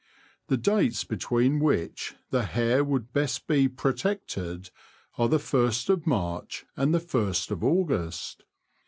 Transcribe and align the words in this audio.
The 0.47 0.57
dates 0.57 1.03
between 1.03 1.59
which 1.59 2.15
the 2.31 2.41
hare 2.41 2.83
would 2.83 3.13
best 3.13 3.45
be 3.45 3.67
protected 3.69 4.71
are 5.15 5.29
the 5.29 5.37
first 5.37 5.91
of 5.91 6.07
March 6.07 6.65
and 6.75 6.91
the 6.91 6.99
first 6.99 7.51
of 7.51 7.63
August. 7.63 8.41